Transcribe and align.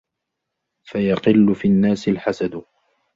فَيَقِلُّ 0.87 1.55
فِي 1.55 1.67
النَّاسِ 1.67 2.07
الْحَسَدُ 2.07 2.63